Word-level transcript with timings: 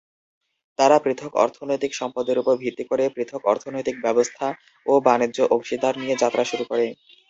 তারা 0.79 0.97
পৃথক 0.99 1.31
অর্থনৈতিক 1.43 1.91
সম্পদের 1.95 2.37
উপর 2.39 2.53
ভিত্তি 2.63 2.83
করে 2.85 3.03
পৃথক 3.15 3.41
অর্থনৈতিক 3.51 3.95
ব্যবস্থা 4.05 4.47
ও 4.85 4.93
বাণিজ্য 5.07 5.39
অংশীদার 5.55 5.93
নিয়ে 6.01 6.19
যাত্রা 6.21 6.43
শুরু 6.45 6.63
করে। 6.71 6.85